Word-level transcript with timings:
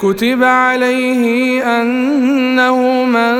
كتب 0.00 0.42
عليه 0.42 1.62
أنه 1.82 3.04
من 3.04 3.34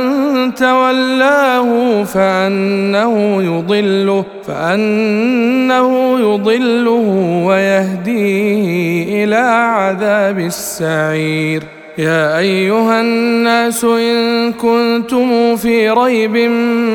تولاه 0.55 2.03
فأنه 2.05 3.43
يضله 3.43 4.25
فأنه 4.47 6.19
يضله 6.21 7.43
ويهديه 7.47 9.25
إلى 9.25 9.37
عذاب 9.37 10.39
السعير. 10.39 11.63
يا 11.99 12.39
أيها 12.39 13.01
الناس 13.01 13.85
إن 13.85 14.53
كنتم 14.53 15.57
في 15.57 15.91
ريب 15.91 16.37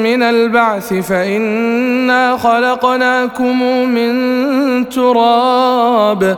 من 0.04 0.24
البعث 0.24 0.94
فإنا 0.94 2.38
خلقناكم 2.38 3.62
من 3.90 4.90
تراب. 4.90 6.38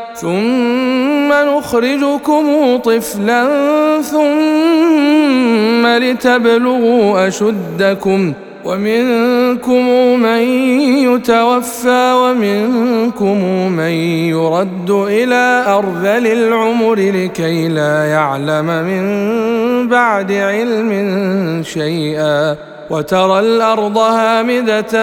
ثم 0.21 1.33
نخرجكم 1.33 2.77
طفلا 2.77 3.47
ثم 4.01 5.87
لتبلغوا 5.87 7.27
أشدكم 7.27 8.33
ومنكم 8.65 9.85
من 10.19 10.41
يتوفى 11.09 12.13
ومنكم 12.13 13.37
من 13.71 13.91
يرد 14.29 14.89
إلى 14.89 15.63
أرذل 15.67 16.27
العمر 16.27 16.95
لكي 16.95 17.67
لا 17.67 18.05
يعلم 18.05 18.65
من 18.65 19.03
بعد 19.87 20.31
علم 20.31 20.91
شيئا 21.63 22.55
وترى 22.91 23.39
الأرض 23.39 23.97
هامدة 23.97 24.93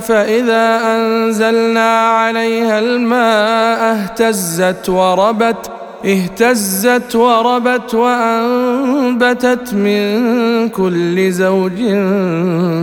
فإذا 0.00 0.80
أنزلنا 0.96 1.90
عليها 2.00 2.78
الماء 2.78 3.80
اهتزت 3.92 4.88
وربت 4.88 5.70
اهتزت 6.04 7.16
وربت 7.16 7.94
وأنبتت 7.94 9.74
من 9.74 10.68
كل 10.68 11.32
زوج 11.32 11.80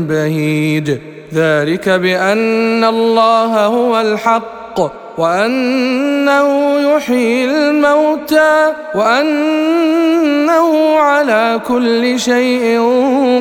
بهيج. 0.10 0.92
ذلك 1.34 1.90
بأن 1.90 2.84
الله 2.84 3.66
هو 3.66 4.02
الحق. 4.02 5.05
وأنه 5.18 6.80
يحيي 6.80 7.46
الموتى 7.46 8.74
وأنه 8.96 10.98
على 11.00 11.60
كل 11.68 12.20
شيء 12.20 12.82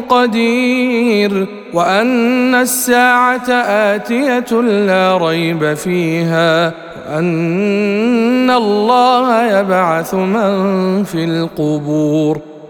قدير 0.09 1.47
وأن 1.75 2.55
الساعة 2.55 3.51
آتية 3.51 4.61
لا 4.61 5.17
ريب 5.17 5.75
فيها 5.75 6.73
وأن 7.09 8.51
الله 8.51 9.59
يبعث 9.59 10.15
من 10.15 11.05
في 11.05 11.25
القبور 11.25 12.54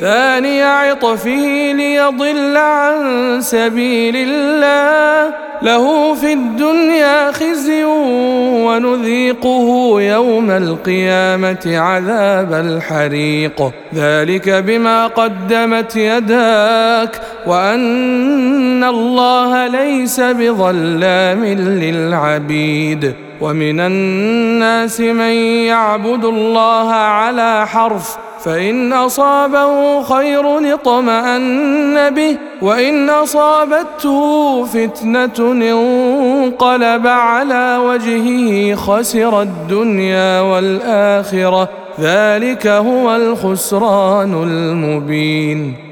ثاني 0.00 0.62
عطفه 0.62 1.72
ليضل 1.72 2.56
عن 2.56 3.40
سبيل 3.40 4.16
الله. 4.16 5.34
له 5.62 6.14
في 6.14 6.32
الدنيا 6.32 7.32
خزي 7.32 7.84
ونذيقه 8.64 9.96
يوم 10.00 10.50
القيامة 10.50 11.62
عذاب 11.66 12.52
الحريق. 12.52 13.72
ذلك 13.94 14.48
بما 14.48 15.06
قدمت 15.06 15.96
يداك 15.96 17.20
وأن 17.46 18.84
الله 18.84 19.66
ليس 19.66 20.20
بظلام 20.20 21.44
للعبيد. 21.44 23.14
ومن 23.40 23.80
الناس 23.80 25.00
من 25.00 25.34
يعبد 25.66 26.24
الله 26.24 26.92
على 26.92 27.66
حرف 27.66 28.16
فإن 28.44 28.92
أصابه 28.92 30.02
خير 30.02 30.74
اطمأن 30.74 32.10
به 32.10 32.38
وإن 32.62 33.10
أصابته 33.10 34.64
فتنة 34.64 35.52
انقلب 35.52 37.06
على 37.06 37.78
وجهه 37.84 38.74
خسر 38.74 39.42
الدنيا 39.42 40.40
والآخرة. 40.40 41.68
ذلك 42.00 42.66
هو 42.66 43.16
الخسران 43.16 44.42
المبين. 44.42 45.91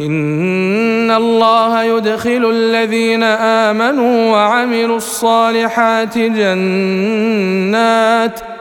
إن 0.00 1.10
الله 1.10 1.82
يدخل 1.84 2.50
الذين 2.50 3.22
آمنوا 3.22 4.32
وعملوا 4.32 4.96
الصالحات 4.96 6.18
جنات 6.18 7.60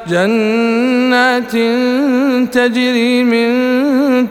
جنات 0.10 1.52
تجري 2.52 3.24
من 3.24 3.52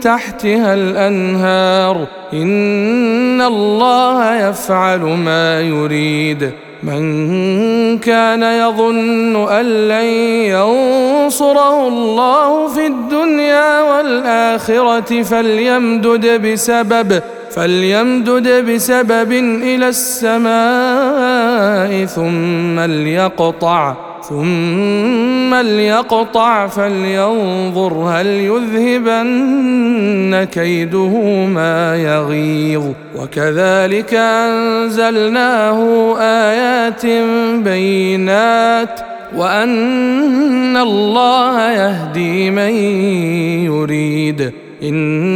تحتها 0.00 0.75
الأنهار. 0.75 2.06
إن 2.33 3.41
الله 3.41 4.49
يفعل 4.49 5.00
ما 5.00 5.61
يريد. 5.61 6.65
من 6.87 7.99
كان 7.99 8.43
يظن 8.43 9.49
أن 9.49 9.88
لن 9.88 10.05
ينصره 10.55 11.88
الله 11.88 12.69
في 12.69 12.87
الدنيا 12.87 13.83
والآخرة 13.83 15.23
فليمدد 15.23 16.27
بسبب 16.47 17.23
فليمدد 17.50 18.49
بسبب 18.71 19.33
إلى 19.62 19.88
السماء 19.88 20.47
ثم 22.05 22.81
ليقطع. 22.81 24.06
ثم 24.28 25.55
ليقطع 25.55 26.67
فلينظر 26.67 27.93
هل 27.93 28.26
يذهبن 28.26 29.55
كيده 30.44 31.44
ما 31.46 31.96
يغيظ. 31.96 32.84
وكذلك 33.17 34.14
أنزلناه 34.14 35.78
آيات 36.20 37.06
بينات 37.64 39.00
وأن 39.37 40.76
الله 40.76 41.70
يهدي 41.73 42.50
من 42.50 42.70
يريد. 43.64 44.52
إن 44.82 45.36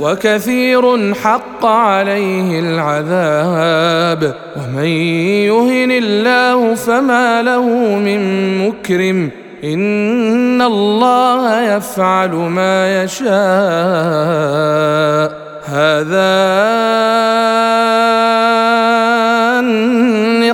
وكثير 0.00 1.14
حق 1.14 1.66
عليه 1.66 2.60
العذاب. 2.60 4.34
ومن 4.56 4.88
يهن 5.46 5.90
الله 5.90 6.74
فما 6.74 7.42
له 7.42 7.64
من 7.96 8.20
مكرم. 8.68 9.30
إن 9.64 10.62
الله 10.62 11.62
يفعل 11.76 12.30
ما 12.30 13.02
يشاء. 13.02 13.28
هذان 15.64 16.18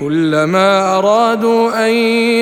كلما 0.00 0.98
أرادوا 0.98 1.86
أن 1.86 1.92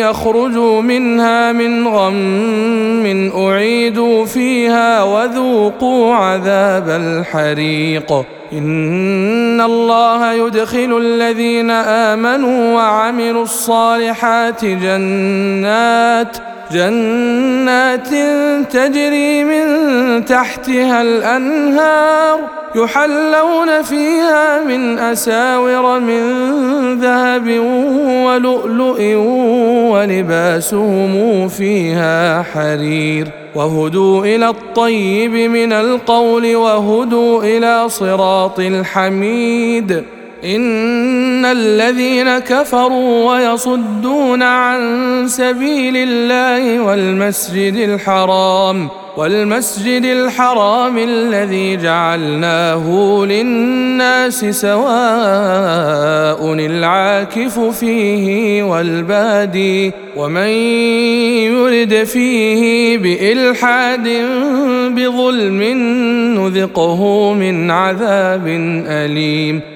يخرجوا 0.04 0.82
منها 0.82 1.52
من 1.52 1.88
غم 1.88 3.32
أعيدوا 3.36 4.26
فيها 4.26 5.02
وذوقوا 5.02 6.14
عذاب 6.14 6.88
الحريق. 6.88 8.12
إن 8.52 9.60
الله 9.60 10.32
يدخل 10.32 10.98
الذين 11.00 11.70
آمنوا 11.70 12.74
وعملوا 12.74 13.42
الصالحات 13.42 14.64
جنات 14.64 16.36
جنات 16.72 18.08
تجري 18.70 19.44
من 19.44 20.24
تحتها 20.24 21.02
الأنهار 21.02 22.38
يحلون 22.76 23.82
فيها 23.82 24.64
من 24.64 24.98
أساور 24.98 26.00
من 26.00 26.20
ذهب 27.00 27.48
ولؤلؤ 28.26 29.00
ولباسهم 29.92 31.48
فيها 31.48 32.42
حرير 32.42 33.28
وهدوا 33.54 34.24
إلى 34.24 34.48
الطيب 34.48 35.30
من 35.50 35.72
القول 35.72 36.56
وهدوا 36.56 37.42
إلى 37.42 37.88
صراط 37.88 38.60
الحميد 38.60 40.04
ان 41.36 41.44
الذين 41.44 42.38
كفروا 42.38 43.32
ويصدون 43.32 44.42
عن 44.42 44.80
سبيل 45.28 45.96
الله 45.96 46.80
والمسجد 46.80 47.76
الحرام 47.76 48.88
والمسجد 49.16 50.04
الحرام 50.04 50.98
الذي 50.98 51.76
جعلناه 51.76 52.84
للناس 53.24 54.44
سواء 54.44 54.86
العاكف 56.54 57.58
فيه 57.60 58.62
والبادي 58.62 59.92
ومن 60.16 60.48
يرد 61.52 62.04
فيه 62.04 62.98
بالحاد 62.98 64.08
بظلم 64.90 65.62
نذقه 66.38 67.32
من 67.32 67.70
عذاب 67.70 68.46
اليم 68.88 69.75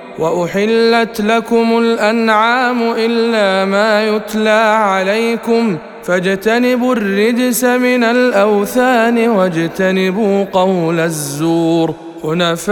وأحلت 0.19 1.21
لكم 1.21 1.77
الأنعام 1.77 2.93
إلا 2.97 3.65
ما 3.65 4.07
يتلى 4.07 4.75
عليكم 4.77 5.77
فاجتنبوا 6.03 6.95
الرجس 6.95 7.63
من 7.63 8.03
الأوثان 8.03 9.27
واجتنبوا 9.29 10.45
قول 10.53 10.99
الزور 10.99 11.95
حنفاء 12.23 12.71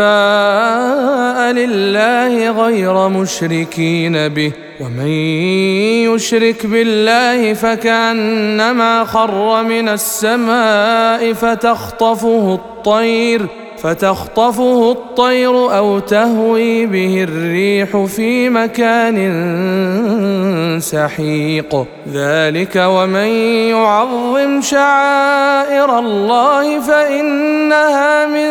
لله 1.51 2.51
غير 2.65 3.10
مشركين 3.10 4.27
به 4.27 4.51
ومن 4.79 5.08
يشرك 6.13 6.65
بالله 6.65 7.53
فكأنما 7.53 9.03
خر 9.05 9.63
من 9.63 9.89
السماء 9.89 11.34
فتخطفه 11.34 12.53
الطير 12.53 13.48
فتخطفه 13.83 14.91
الطير 14.91 15.77
أو 15.77 16.00
تهوي 16.00 16.86
به 16.86 17.24
الريح 17.24 17.98
في 17.98 18.50
مكان 18.50 19.17
سحيق. 20.81 21.86
ذلك 22.13 22.75
ومن 22.75 23.29
يعظم 23.69 24.62
شعائر 24.62 26.00
الله 26.00 26.79
فإنها 26.79 28.25
من 28.25 28.50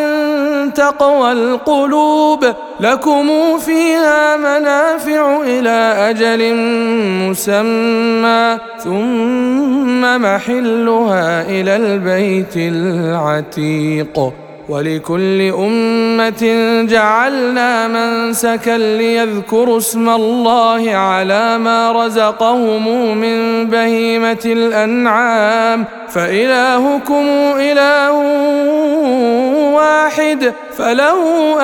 تقوى 0.75 1.33
القلوب. 1.33 2.45
لكم 2.81 3.59
فيها 3.59 4.37
منافع 4.37 5.41
إلى 5.43 5.95
أجل 6.11 6.55
مسمى 7.29 8.59
ثم 8.85 10.23
محلها 10.23 11.43
إلى 11.43 11.77
البيت 11.77 12.57
العتيق. 12.57 14.33
ولكل 14.69 15.41
أمة 15.41 16.43
جعلنا 16.89 17.89
منسكا 17.89 18.79
ليذكروا 18.79 19.79
اسم 19.79 20.09
الله 20.09 20.91
على 20.91 21.59
ما 21.59 21.93
رزقهم 21.93 23.17
من 23.19 23.67
بهيمة 23.67 24.43
الأنعام. 24.45 25.85
فإلهكم 26.09 27.25
إله 27.57 28.13
واحد 29.75 30.53
فله 30.77 31.21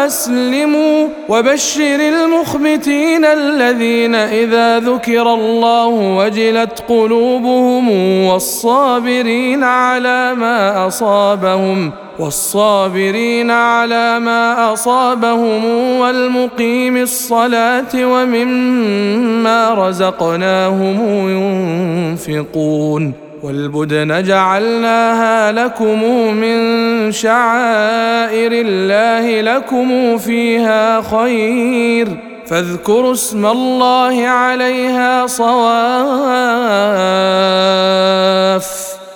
أسلموا. 0.07 1.09
وبشر 1.29 2.01
المخبتين 2.01 3.25
الذين 3.25 4.15
إذا 4.15 4.79
ذكر 4.79 5.35
الله 5.35 5.87
وجلت 5.87 6.85
قلوبهم 6.89 7.91
والصابرين 8.27 9.65
على 9.65 10.35
ما 10.35 10.87
أصابهم. 10.87 12.04
والصابرين 12.19 13.51
على 13.51 14.19
ما 14.19 14.73
أصابهم 14.73 15.65
والمقيم 15.99 16.97
الصلاة 16.97 17.95
ومما 17.95 19.75
رزقناهم 19.75 20.99
ينفقون 21.29 23.13
والبدن 23.43 24.23
جعلناها 24.23 25.53
لكم 25.53 26.03
من 26.35 27.13
شعائر 27.13 28.53
الله 28.53 29.41
لكم 29.41 30.19
فيها 30.19 31.01
خير 31.01 32.09
فاذكروا 32.47 33.13
اسم 33.13 33.47
الله 33.47 34.29
عليها 34.29 35.27
صواف 35.27 35.75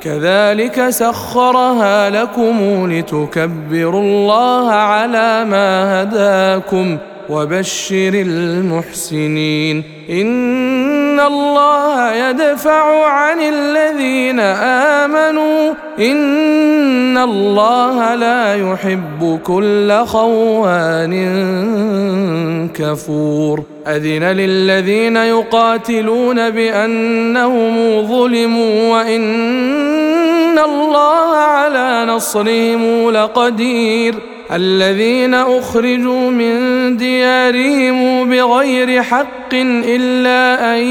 كذلك 0.00 0.88
سخرها 0.88 2.10
لكم 2.10 2.86
لتكبروا 2.92 4.00
الله 4.00 4.70
على 4.72 5.44
ما 5.44 6.02
هداكم 6.02 6.98
وبشر 7.30 8.10
المحسنين. 8.14 9.82
إن 10.10 11.20
الله 11.20 12.14
يدفع 12.14 13.06
عن 13.06 13.40
الذين 13.40 14.40
آمنوا. 14.40 15.72
إن 15.98 17.18
الله 17.18 18.14
لا 18.14 18.72
يحب 18.72 19.40
كل 19.44 20.04
خوان 20.06 21.14
كفور. 22.74 23.62
أذن 23.86 24.24
للذين 24.24 25.16
يقاتلون 25.16 26.50
بأنهم 26.50 28.02
ظلموا. 28.06 28.92
وإن 28.92 30.58
الله 30.58 31.36
على 31.36 32.12
نصرهم 32.12 33.10
لقدير. 33.10 34.14
الذين 34.52 35.34
أخرجوا 35.34 36.30
من 36.30 36.56
ديارهم 36.96 38.30
بغير 38.30 39.02
حق 39.02 39.54
إلا 39.54 40.74
أن 40.76 40.82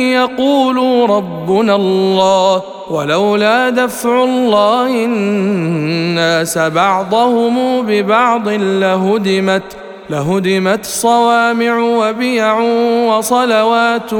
يقولوا 0.00 1.06
ربنا 1.06 1.76
الله 1.76 2.62
ولولا 2.90 3.70
دفع 3.70 4.24
الله 4.24 5.04
الناس 5.04 6.58
بعضهم 6.58 7.82
ببعض 7.82 8.48
لهدمت 8.48 9.62
لهدمت 10.10 10.84
صوامع 10.84 11.78
وبيع 11.78 12.58
وصلوات 13.08 14.12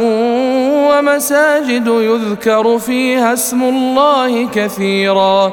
ومساجد 0.91 1.87
يذكر 1.87 2.79
فيها 2.79 3.33
اسم 3.33 3.63
الله 3.63 4.49
كثيرا 4.49 5.53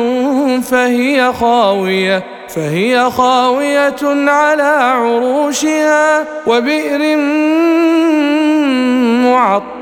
فهي 0.61 1.33
خاوية 1.33 2.23
فهي 2.49 3.09
خاوية 3.11 4.29
على 4.31 4.63
عروشها 4.63 6.25
وبئر 6.47 7.17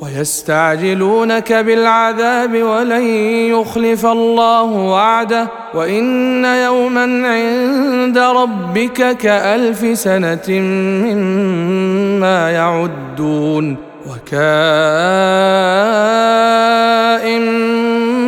ويستعجلونك 0.00 1.52
بالعذاب 1.52 2.62
ولن 2.62 3.02
يخلف 3.50 4.06
الله 4.06 4.62
وعده 4.62 5.48
وإن 5.74 6.44
يوما 6.44 7.28
عند 7.28 8.18
ربك 8.18 9.16
كألف 9.16 9.98
سنة 9.98 10.48
مما 11.04 12.50
يعدون 12.50 13.76
وكائن 14.06 14.38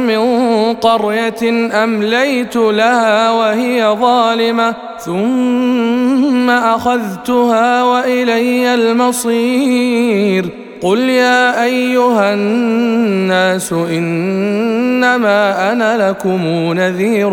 من 0.07 0.75
قرية 0.75 1.71
أمليت 1.85 2.57
لها 2.57 3.31
وهي 3.31 3.97
ظالمة 4.01 4.75
ثم 4.99 6.51
أخذتها 6.51 7.83
وإلي 7.83 8.75
المصير 8.75 10.60
قل 10.83 10.99
يا 10.99 11.65
ايها 11.65 12.35
الناس 12.35 13.73
انما 13.73 15.73
أنا 15.73 16.09
لكم 16.09 16.41
نذير 16.73 17.31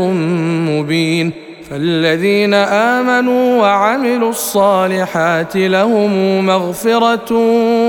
مبين 0.67 1.31
فالذين 1.69 2.53
امنوا 2.53 3.61
وعملوا 3.61 4.29
الصالحات 4.29 5.55
لهم 5.55 6.45
مغفره 6.45 7.33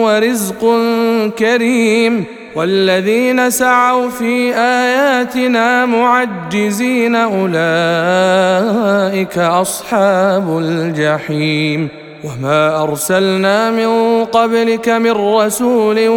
ورزق 0.02 0.76
كريم 1.38 2.24
والذين 2.54 3.50
سعوا 3.50 4.10
في 4.10 4.54
اياتنا 4.56 5.86
معجزين 5.86 7.14
اولئك 7.14 7.58
اصحاب 9.38 10.58
الجحيم 10.58 11.88
وما 12.24 12.82
ارسلنا 12.82 13.70
من 13.70 14.17
قبلك 14.32 14.88
من 14.88 15.10
رسول 15.10 16.08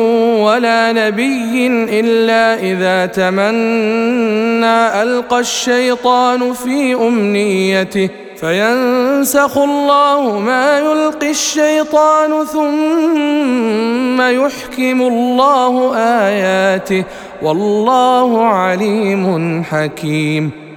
ولا 0.41 0.91
نبي 0.91 1.67
إلا 1.99 2.59
إذا 2.59 3.05
تمنى 3.05 5.01
ألقى 5.01 5.39
الشيطان 5.39 6.53
في 6.53 6.93
أمنيته 6.95 8.09
فينسخ 8.41 9.57
الله 9.57 10.39
ما 10.39 10.79
يلقي 10.79 11.29
الشيطان 11.29 12.45
ثم 12.45 14.21
يحكم 14.21 15.01
الله 15.01 15.95
آياته 15.97 17.03
والله 17.41 18.45
عليم 18.45 19.63
حكيم 19.63 20.60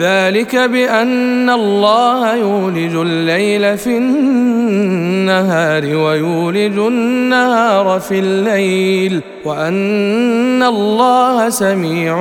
ذلك 0.00 0.56
بأن 0.56 1.50
الله 1.50 2.34
يولج 2.34 2.94
الليل 2.96 3.78
في 3.78 3.98
النهار 3.98 5.84
ويولج 5.84 6.78
النهار 6.78 8.00
في 8.00 8.18
الليل 8.18 9.20
وأن 9.44 10.62
الله 10.62 11.48
سميع 11.48 12.14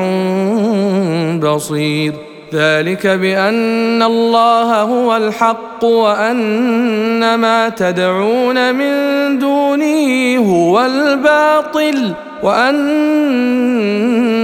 بصير. 1.40 2.14
ذلك 2.54 3.08
بأن 3.08 4.04
الله 4.04 4.82
هو 4.82 5.18
الحق 5.18 5.84
وأن 5.84 7.36
ما 7.36 7.70
تدعون 7.70 8.76
من 8.76 8.94
دونه 9.40 10.38
هو 10.38 10.86
الباطل. 10.86 12.14
وأن 12.44 14.00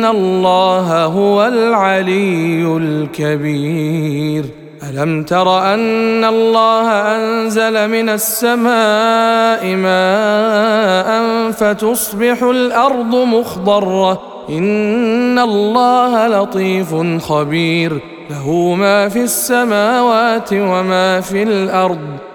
الله 0.06 1.04
هو 1.06 1.48
العلي 1.48 2.78
الكبير. 2.78 4.46
ألم 4.90 5.24
تر 5.24 5.74
أن 5.74 6.26
الله 6.26 6.92
أنزل 6.92 7.88
من 7.88 8.10
السماء 8.10 9.76
ماء 9.76 11.52
فتصبح 11.52 12.44
الأرض 12.44 13.16
مخضرة؟ 13.16 14.22
إن 14.50 15.40
الله 15.40 16.28
لطيف 16.28 16.96
خبير. 17.22 18.02
له 18.30 18.76
ما 18.76 19.10
في 19.10 19.24
السماوات 19.24 20.50
وما 20.54 21.22
في 21.22 21.44
الأرض. 21.44 22.35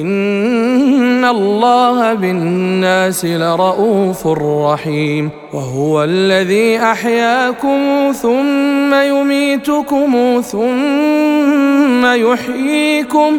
ان 0.00 1.24
الله 1.24 2.14
بالناس 2.14 3.24
لرءوف 3.24 4.26
رحيم 4.26 5.30
وهو 5.52 6.04
الذي 6.04 6.78
احياكم 6.78 8.12
ثم 8.12 8.94
يميتكم 8.94 10.42
ثم 10.44 12.06
يحييكم 12.06 13.38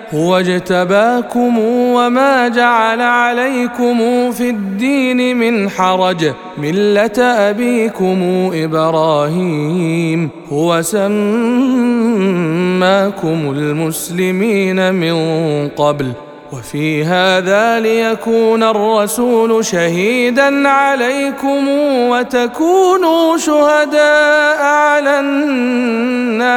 هو 0.13 0.37
اجتباكم 0.37 1.59
وما 1.59 2.47
جعل 2.47 3.01
عليكم 3.01 3.97
في 4.31 4.49
الدين 4.49 5.37
من 5.37 5.69
حرج. 5.69 6.31
ملة 6.57 7.19
أبيكم 7.19 8.51
إبراهيم. 8.53 10.29
هو 10.49 10.81
سماكم 10.81 11.11
المسلمين 13.51 14.93
من 14.93 15.15
قبل. 15.69 16.11
وفي 16.51 17.03
هذا 17.03 17.79
ليكون 17.79 18.63
الرسول 18.63 19.65
شهيدا 19.65 20.69
عليكم 20.69 21.67
وتكونوا 22.09 23.37
شهداء 23.37 24.63
على 24.63 25.19
الناس 25.19 26.51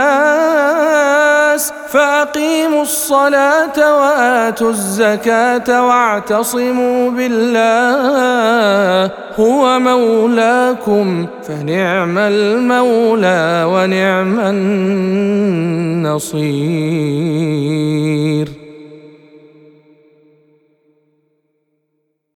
فأقيموا 1.89 2.83
الصلاة 2.83 3.99
وآتوا 3.99 4.71
الزكاة 4.71 5.87
واعتصموا 5.87 7.11
بالله 7.11 9.11
هو 9.37 9.79
مولاكم 9.79 11.27
فنعم 11.49 12.19
المولى 12.19 13.65
ونعم 13.69 14.41
النصير 16.01 18.64